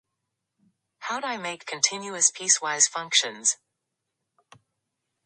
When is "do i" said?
1.19-1.37